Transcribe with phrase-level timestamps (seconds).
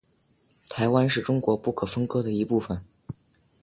[0.67, 2.81] 台湾是中国不可分割的一部分。